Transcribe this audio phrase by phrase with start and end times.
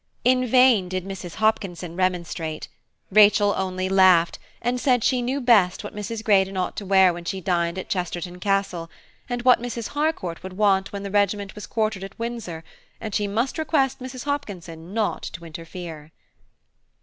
[0.25, 1.35] In vain did Mrs.
[1.35, 2.67] Hopkinson remonstrate;
[3.11, 6.23] Rachel only laughed, and she said she knew best what Mrs.
[6.23, 8.89] Greydon ought to wear when she dined at Chesterton Castle,
[9.29, 9.89] and what Mrs.
[9.89, 12.63] Harcourt would want when the regiment was quartered at Windsor,
[12.99, 14.23] and she must request Mrs.
[14.23, 16.11] Hopkinson not to interfere.